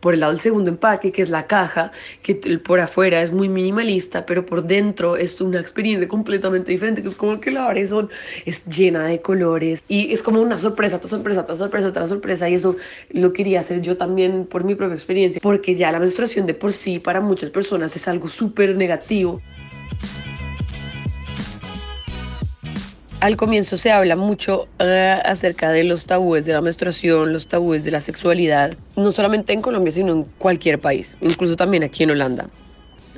por 0.00 0.14
el 0.14 0.20
lado 0.20 0.32
del 0.32 0.40
segundo 0.40 0.70
empaque, 0.70 1.12
que 1.12 1.22
es 1.22 1.30
la 1.30 1.46
caja, 1.46 1.92
que 2.22 2.34
por 2.58 2.80
afuera 2.80 3.22
es 3.22 3.32
muy 3.32 3.48
minimalista, 3.48 4.26
pero 4.26 4.44
por 4.44 4.64
dentro 4.64 5.16
es 5.16 5.40
una 5.40 5.60
experiencia 5.60 6.08
completamente 6.08 6.70
diferente, 6.70 7.02
que 7.02 7.08
es 7.08 7.14
como 7.14 7.40
que 7.40 7.50
la 7.50 7.66
abres 7.66 7.90
son, 7.90 8.10
es 8.44 8.64
llena 8.66 9.04
de 9.04 9.20
colores 9.20 9.82
y 9.88 10.12
es 10.12 10.22
como 10.22 10.40
una 10.40 10.58
sorpresa, 10.58 10.96
otra 10.96 11.08
sorpresa, 11.08 11.40
otra 11.40 11.56
sorpresa, 11.56 11.88
otra 11.88 12.08
sorpresa 12.08 12.48
y 12.48 12.54
eso 12.54 12.76
lo 13.10 13.32
quería 13.32 13.60
hacer 13.60 13.80
yo 13.80 13.96
también 13.96 14.46
por 14.46 14.64
mi 14.64 14.74
propia 14.74 14.94
experiencia, 14.94 15.40
porque 15.42 15.74
ya 15.74 15.92
la 15.92 16.00
menstruación 16.00 16.46
de 16.46 16.54
por 16.54 16.72
sí 16.72 16.98
para 16.98 17.20
muchas 17.20 17.50
personas 17.50 17.94
es 17.96 18.08
algo 18.08 18.28
súper 18.28 18.76
negativo. 18.76 19.40
Al 23.26 23.36
comienzo 23.36 23.76
se 23.76 23.90
habla 23.90 24.14
mucho 24.14 24.68
uh, 24.78 25.20
acerca 25.24 25.72
de 25.72 25.82
los 25.82 26.04
tabúes 26.06 26.46
de 26.46 26.52
la 26.52 26.60
menstruación, 26.60 27.32
los 27.32 27.48
tabúes 27.48 27.82
de 27.82 27.90
la 27.90 28.00
sexualidad, 28.00 28.76
no 28.94 29.10
solamente 29.10 29.52
en 29.52 29.62
Colombia, 29.62 29.92
sino 29.92 30.12
en 30.12 30.22
cualquier 30.38 30.78
país, 30.78 31.16
incluso 31.20 31.56
también 31.56 31.82
aquí 31.82 32.04
en 32.04 32.12
Holanda 32.12 32.48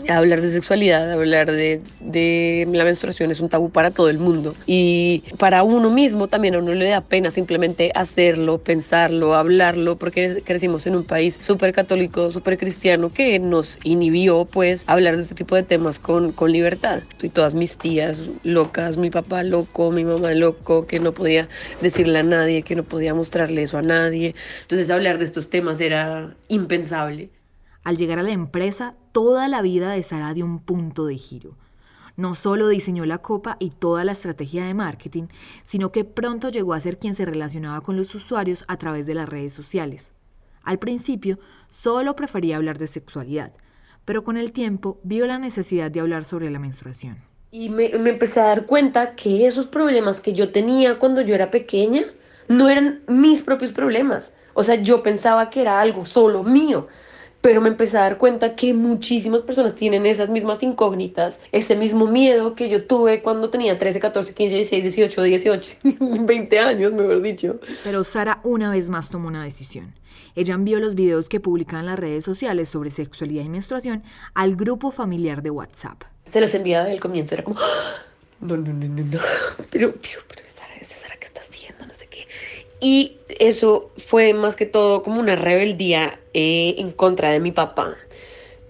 hablar 0.09 0.41
de 0.41 0.49
sexualidad, 0.49 1.11
hablar 1.13 1.51
de, 1.51 1.81
de, 2.01 2.67
la 2.73 2.85
menstruación 2.85 3.31
es 3.31 3.41
un 3.41 3.49
tabú 3.49 3.71
para 3.71 3.91
todo 3.91 4.09
el 4.09 4.19
mundo. 4.19 4.55
Y 4.67 5.25
para 5.39 5.63
uno 5.63 5.91
mismo 5.91 6.29
también 6.29 6.55
a 6.55 6.59
uno 6.59 6.75
le 6.75 6.89
da 6.89 7.01
pena 7.03 7.31
simplemente 7.31 7.93
hacerlo, 7.95 8.59
pensarlo, 8.59 9.35
hablarlo, 9.35 9.97
porque 9.97 10.43
crecimos 10.45 10.87
en 10.87 10.97
un 10.97 11.05
país 11.05 11.39
súper 11.43 11.73
católico, 11.73 12.33
súper 12.33 12.59
cristiano, 12.59 13.11
que 13.13 13.39
nos 13.39 13.79
inhibió 13.85 14.45
pues 14.47 14.85
hablar 14.87 15.17
de 15.17 15.23
este 15.23 15.35
tipo 15.35 15.55
de 15.55 15.63
temas 15.63 15.99
con, 15.99 16.33
con 16.33 16.53
libertad. 16.53 17.03
Y 17.23 17.29
todas 17.29 17.55
mis 17.55 17.77
tías 17.77 18.23
locas, 18.43 18.97
mi 18.97 19.11
papá 19.11 19.43
loco, 19.43 19.91
mi 19.91 20.05
mamá 20.05 20.33
loco, 20.33 20.87
que 20.87 21.01
no 21.01 21.13
podía 21.13 21.49
decirle 21.81 22.19
a 22.19 22.23
nadie, 22.23 22.63
que 22.63 22.77
no 22.77 22.83
podía 22.83 23.15
mostrarle 23.15 23.63
eso 23.63 23.79
a 23.79 23.83
nadie. 23.83 24.35
Entonces 24.63 24.91
hablar 24.91 25.19
de 25.19 25.25
estos 25.25 25.51
temas 25.51 25.81
era 25.81 26.35
impensable. 26.49 27.31
Al 27.89 27.97
llegar 27.97 28.19
a 28.19 28.23
la 28.23 28.33
empresa, 28.33 28.97
toda 29.13 29.49
la 29.49 29.63
vida 29.63 29.91
de 29.93 30.03
Sara 30.03 30.35
dio 30.35 30.45
un 30.45 30.59
punto 30.59 31.07
de 31.07 31.17
giro. 31.17 31.57
No 32.17 32.35
solo 32.35 32.69
diseñó 32.69 33.07
la 33.07 33.17
copa 33.17 33.57
y 33.61 33.71
toda 33.71 34.05
la 34.05 34.13
estrategia 34.13 34.67
de 34.67 34.75
marketing, 34.75 35.29
sino 35.65 35.91
que 35.91 36.05
pronto 36.05 36.51
llegó 36.51 36.75
a 36.75 36.81
ser 36.83 36.99
quien 36.99 37.15
se 37.15 37.25
relacionaba 37.25 37.81
con 37.81 37.97
los 37.97 38.15
usuarios 38.15 38.63
a 38.69 38.77
través 38.77 39.07
de 39.07 39.15
las 39.15 39.27
redes 39.27 39.55
sociales. 39.55 40.13
Al 40.63 40.79
principio, 40.79 41.39
solo 41.71 42.15
prefería 42.15 42.57
hablar 42.57 42.77
de 42.77 42.89
sexualidad, 42.89 43.55
pero 44.05 44.23
con 44.23 44.37
el 44.37 44.53
tiempo 44.53 45.01
vio 45.03 45.27
la 45.27 45.39
necesidad 45.39 45.91
de 45.91 46.01
hablar 46.01 46.27
sobre 46.27 46.51
la 46.51 46.59
menstruación. 46.59 47.17
Y 47.53 47.71
me, 47.71 47.89
me 47.99 48.11
empecé 48.11 48.41
a 48.41 48.49
dar 48.49 48.67
cuenta 48.67 49.15
que 49.15 49.47
esos 49.47 49.67
problemas 49.67 50.21
que 50.21 50.35
yo 50.35 50.53
tenía 50.53 50.99
cuando 50.99 51.23
yo 51.23 51.35
era 51.35 51.51
pequeña 51.51 52.03
no 52.49 52.69
eran 52.69 53.01
mis 53.09 53.41
propios 53.41 53.73
problemas. 53.73 54.35
O 54.53 54.63
sea, 54.63 54.75
yo 54.75 55.03
pensaba 55.03 55.49
que 55.49 55.63
era 55.63 55.81
algo 55.81 56.05
solo 56.05 56.43
mío 56.43 56.89
pero 57.41 57.61
me 57.61 57.69
empecé 57.69 57.97
a 57.97 58.03
dar 58.03 58.19
cuenta 58.19 58.57
que 58.57 58.75
muchísimas 58.75 59.43
personas 59.43 59.75
tienen 59.75 60.07
esas 60.07 60.29
mismas 60.29 60.63
incógnitas, 60.63 61.41
ese 61.53 61.77
mismo 61.77 62.07
miedo 62.07 62.55
que 62.55 62.69
yo 62.69 62.85
tuve 62.85 63.23
cuando 63.23 63.51
tenía 63.51 63.79
13, 63.79 64.01
14, 64.01 64.35
15, 64.35 64.55
16, 64.57 64.83
18, 64.83 65.23
18, 65.23 65.77
20 66.21 66.59
años, 66.59 66.93
mejor 66.93 67.23
dicho. 67.23 67.61
Pero 67.85 68.03
Sara 68.05 68.41
una 68.45 68.71
vez 68.71 68.91
más 68.91 69.11
tomó 69.11 69.29
una 69.29 69.45
decisión. 69.45 69.95
Ella 70.35 70.55
envió 70.55 70.79
los 70.79 70.95
videos 70.95 71.29
que 71.29 71.41
publicaban 71.41 71.87
las 71.87 71.99
redes 71.99 72.25
sociales 72.25 72.69
sobre 72.69 72.91
sexualidad 72.91 73.45
y 73.45 73.49
menstruación 73.49 74.03
al 74.35 74.57
grupo 74.57 74.91
familiar 74.91 75.43
de 75.43 75.51
WhatsApp. 75.51 76.03
Se 76.33 76.41
los 76.41 76.55
enviaba 76.55 76.91
al 76.91 77.01
comienzo, 77.01 77.35
era 77.35 77.45
como, 77.45 77.59
¡Ah! 77.59 78.03
no, 78.41 78.57
no, 78.57 78.73
no, 78.73 78.87
no, 78.87 79.03
no, 79.05 79.19
pero, 79.71 79.93
pero, 79.93 80.21
pero, 80.29 80.43
Sara, 80.49 80.75
Sara, 80.85 81.17
¿qué 81.19 81.27
estás 81.27 81.49
haciendo? 81.49 81.87
No 81.87 81.95
sé 81.95 82.07
qué. 82.09 82.27
Y 82.81 83.19
eso 83.41 83.91
fue 83.97 84.35
más 84.35 84.57
que 84.57 84.67
todo 84.67 85.03
como 85.03 85.21
una 85.21 85.37
rebeldía 85.37 86.21
eh, 86.35 86.77
en 86.79 86.93
contra 86.93 87.31
de 87.31 87.41
mi 87.41 87.53
papá. 87.53 87.97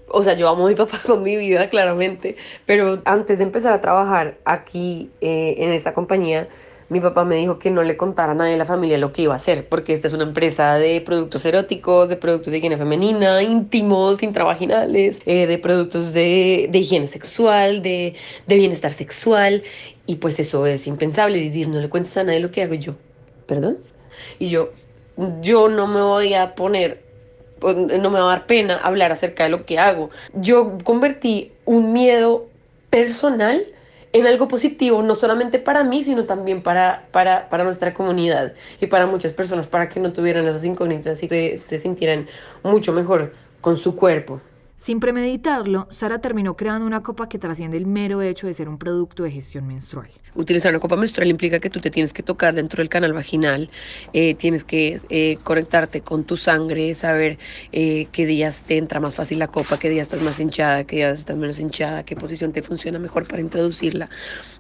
O 0.09 0.23
sea, 0.23 0.35
yo 0.35 0.49
amo 0.49 0.67
a 0.67 0.71
mi 0.71 0.75
papá 0.77 0.99
con 1.07 1.23
mi 1.23 1.37
vida, 1.37 1.69
claramente, 1.69 2.37
pero 2.67 3.03
antes 3.05 3.39
de 3.39 3.45
empezar 3.45 3.73
a 3.73 3.81
trabajar 3.81 4.39
aquí 4.45 5.11
eh, 5.21 5.57
en 5.59 5.73
esta 5.73 5.93
compañía, 5.93 6.49
mi 6.89 7.01
papá 7.01 7.25
me 7.25 7.37
dijo 7.37 7.59
que 7.59 7.71
no 7.71 7.83
le 7.83 7.99
contara 7.99 8.33
a 8.33 8.35
nadie 8.35 8.53
de 8.53 8.59
la 8.59 8.65
familia 8.65 8.97
lo 8.97 9.13
que 9.13 9.23
iba 9.23 9.35
a 9.35 9.37
hacer, 9.37 9.69
porque 9.69 9.93
esta 9.93 10.07
es 10.07 10.15
una 10.15 10.25
empresa 10.25 10.77
de 10.77 11.03
productos 11.03 11.45
eróticos, 11.45 12.09
de 12.09 12.17
productos 12.17 12.51
de 12.51 12.59
higiene 12.59 12.79
femenina, 12.79 13.43
íntimos, 13.43 14.23
intravaginales, 14.23 15.21
eh, 15.27 15.47
de 15.47 15.59
productos 15.59 16.15
de, 16.15 16.69
de 16.71 16.79
higiene 16.79 17.07
sexual, 17.09 17.83
de, 17.83 18.15
de 18.47 18.57
bienestar 18.57 18.95
sexual, 18.95 19.63
y 20.07 20.17
pues 20.17 20.41
eso 20.41 20.65
es 20.67 20.87
impensable, 20.87 21.39
decir, 21.39 21.69
no 21.69 21.79
le 21.79 21.91
cuentes 21.91 22.17
a 22.17 22.25
nadie 22.25 22.41
lo 22.41 22.51
que 22.51 22.63
hago 22.63 22.75
yo. 22.75 22.95
¿Perdón? 23.47 23.79
Y 24.39 24.49
yo, 24.49 24.71
yo 25.41 25.69
no 25.69 25.87
me 25.87 26.01
voy 26.01 26.35
a 26.35 26.55
poner, 26.55 27.03
no 27.63 28.11
me 28.11 28.21
va 28.21 28.33
a 28.33 28.37
dar 28.37 28.47
pena 28.47 28.77
hablar 28.77 29.13
acerca 29.13 29.45
de 29.45 29.51
lo 29.51 29.65
que 29.65 29.79
hago. 29.79 30.11
Yo 30.35 30.79
convertí 30.85 31.53
un 31.65 31.93
miedo 31.93 32.47
personal 32.91 33.65
en 34.13 34.27
algo 34.27 34.49
positivo, 34.49 35.03
no 35.03 35.15
solamente 35.15 35.59
para 35.59 35.85
mí, 35.85 36.03
sino 36.03 36.25
también 36.25 36.63
para, 36.63 37.07
para, 37.13 37.49
para 37.49 37.65
nuestra 37.65 37.93
comunidad 37.93 38.55
y 38.81 38.87
para 38.87 39.07
muchas 39.07 39.33
personas, 39.33 39.67
para 39.67 39.89
que 39.89 40.01
no 40.01 40.13
tuvieran 40.13 40.47
esas 40.49 40.65
incógnitas 40.65 41.23
y 41.23 41.29
se 41.29 41.79
sintieran 41.79 42.27
mucho 42.63 42.93
mejor 42.93 43.35
con 43.61 43.77
su 43.77 43.95
cuerpo. 43.95 44.41
Sin 44.79 45.01
premeditarlo, 45.01 45.89
Sara 45.91 46.21
terminó 46.21 46.57
creando 46.57 46.87
una 46.87 47.03
copa 47.03 47.29
que 47.29 47.41
trasciende 47.41 47.77
el 47.77 47.85
mero 47.85 48.23
hecho 48.23 48.47
de 48.47 48.55
ser 48.55 48.69
un 48.69 48.79
producto 48.79 49.25
de 49.25 49.33
gestión 49.33 49.67
menstrual. 49.67 50.09
Utilizar 50.37 50.71
una 50.71 50.79
copa 50.79 50.95
menstrual 50.95 51.29
implica 51.31 51.59
que 51.59 51.69
tú 51.69 51.81
te 51.81 51.91
tienes 51.91 52.13
que 52.13 52.23
tocar 52.23 52.55
dentro 52.55 52.81
del 52.81 52.89
canal 52.89 53.13
vaginal, 53.13 53.71
eh, 54.13 54.35
tienes 54.35 54.63
que 54.63 55.01
eh, 55.09 55.37
conectarte 55.43 56.03
con 56.03 56.23
tu 56.23 56.37
sangre, 56.37 56.95
saber 56.95 57.39
eh, 57.73 58.07
qué 58.13 58.25
días 58.25 58.63
te 58.69 58.77
entra 58.77 59.01
más 59.01 59.17
fácil 59.17 59.41
la 59.41 59.49
copa, 59.49 59.81
qué 59.81 59.91
días 59.91 60.07
estás 60.07 60.23
más 60.23 60.39
hinchada, 60.39 60.85
qué 60.85 60.97
días 60.97 61.19
estás 61.19 61.37
menos 61.37 61.59
hinchada, 61.59 62.05
qué 62.05 62.15
posición 62.15 62.53
te 62.53 62.63
funciona 62.63 63.01
mejor 63.01 63.27
para 63.27 63.43
introducirla. 63.43 64.09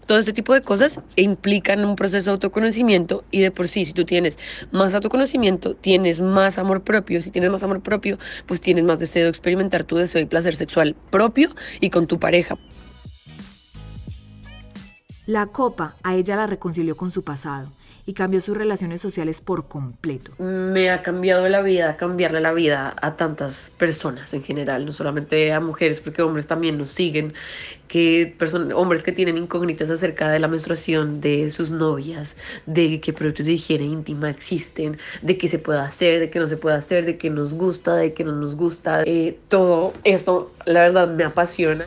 Todo 0.06 0.18
este 0.18 0.32
tipo 0.32 0.52
de 0.52 0.62
cosas 0.62 1.00
implican 1.14 1.84
un 1.84 1.94
proceso 1.94 2.30
de 2.30 2.32
autoconocimiento 2.32 3.24
y 3.30 3.40
de 3.40 3.52
por 3.52 3.68
sí, 3.68 3.84
si 3.84 3.92
tú 3.92 4.04
tienes 4.04 4.40
más 4.72 4.94
autoconocimiento, 4.94 5.76
tienes 5.76 6.20
más 6.20 6.58
amor 6.58 6.82
propio. 6.82 7.22
Si 7.22 7.30
tienes 7.30 7.50
más 7.50 7.62
amor 7.62 7.82
propio, 7.82 8.18
pues 8.46 8.60
tienes 8.60 8.84
más 8.84 8.98
deseo 8.98 9.24
de 9.24 9.30
experimentar 9.30 9.84
tu 9.84 9.96
deseo 9.96 10.07
y 10.16 10.26
placer 10.26 10.56
sexual 10.56 10.96
propio 11.10 11.50
y 11.80 11.90
con 11.90 12.06
tu 12.06 12.18
pareja. 12.18 12.56
La 15.26 15.48
copa 15.48 15.96
a 16.02 16.14
ella 16.14 16.36
la 16.36 16.46
reconcilió 16.46 16.96
con 16.96 17.10
su 17.10 17.22
pasado 17.22 17.70
y 18.08 18.14
cambió 18.14 18.40
sus 18.40 18.56
relaciones 18.56 19.02
sociales 19.02 19.42
por 19.42 19.68
completo. 19.68 20.32
Me 20.38 20.88
ha 20.88 21.02
cambiado 21.02 21.46
la 21.46 21.60
vida, 21.60 21.98
cambiarle 21.98 22.40
la 22.40 22.54
vida 22.54 22.96
a 23.02 23.16
tantas 23.16 23.70
personas 23.76 24.32
en 24.32 24.42
general, 24.42 24.86
no 24.86 24.92
solamente 24.92 25.52
a 25.52 25.60
mujeres, 25.60 26.00
porque 26.00 26.22
hombres 26.22 26.46
también 26.46 26.78
nos 26.78 26.88
siguen, 26.88 27.34
que 27.86 28.34
hombres 28.74 29.02
que 29.02 29.12
tienen 29.12 29.36
incógnitas 29.36 29.90
acerca 29.90 30.30
de 30.30 30.38
la 30.38 30.48
menstruación 30.48 31.20
de 31.20 31.50
sus 31.50 31.70
novias, 31.70 32.38
de 32.64 32.98
qué 32.98 33.12
productos 33.12 33.44
de 33.44 33.52
higiene 33.52 33.84
íntima 33.84 34.30
existen, 34.30 34.96
de 35.20 35.36
qué 35.36 35.46
se 35.46 35.58
puede 35.58 35.80
hacer, 35.80 36.18
de 36.18 36.30
qué 36.30 36.38
no 36.38 36.46
se 36.46 36.56
puede 36.56 36.76
hacer, 36.76 37.04
de 37.04 37.18
qué 37.18 37.28
nos 37.28 37.52
gusta, 37.52 37.94
de 37.94 38.14
qué 38.14 38.24
no 38.24 38.32
nos 38.32 38.54
gusta. 38.54 39.02
Eh, 39.04 39.38
todo 39.48 39.92
esto, 40.04 40.50
la 40.64 40.80
verdad, 40.80 41.14
me 41.14 41.24
apasiona. 41.24 41.84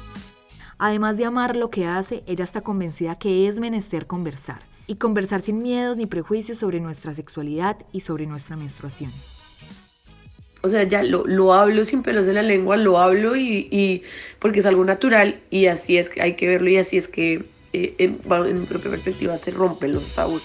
Además 0.78 1.18
de 1.18 1.26
amar 1.26 1.56
lo 1.56 1.72
que 1.72 1.88
hace, 1.88 2.22
ella 2.28 2.44
está 2.44 2.62
convencida 2.62 3.18
que 3.18 3.48
es 3.48 3.60
menester 3.60 4.06
conversar 4.06 4.70
y 4.92 4.96
conversar 4.96 5.40
sin 5.40 5.64
miedos 5.64 5.96
ni 5.96 6.06
prejuicios 6.06 6.58
sobre 6.58 6.82
nuestra 6.82 7.14
sexualidad 7.14 7.78
y 7.94 8.02
sobre 8.02 8.28
nuestra 8.28 8.58
menstruación. 8.58 9.10
O 10.64 10.68
sea, 10.68 10.84
ya 10.84 11.02
lo, 11.02 11.26
lo 11.26 11.54
hablo 11.54 11.86
sin 11.86 12.04
pelos 12.04 12.26
de 12.26 12.34
la 12.34 12.42
lengua, 12.42 12.76
lo 12.76 13.00
hablo 13.00 13.38
y, 13.38 13.70
y, 13.72 14.04
porque 14.40 14.60
es 14.60 14.66
algo 14.66 14.84
natural 14.84 15.40
y 15.50 15.68
así 15.68 15.98
es 15.98 16.10
que 16.10 16.22
hay 16.22 16.36
que 16.36 16.46
verlo 16.50 16.70
y 16.70 16.76
así 16.76 16.98
es 16.98 17.08
que 17.08 17.46
eh, 17.72 17.96
en, 18.00 18.20
en 18.30 18.60
mi 18.60 18.66
propia 18.66 18.92
perspectiva, 18.92 19.38
se 19.38 19.52
rompen 19.52 19.94
los 19.94 20.04
tabús. 20.14 20.44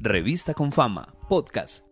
Revista 0.00 0.54
con 0.54 0.72
Fama, 0.72 1.12
podcast. 1.28 1.84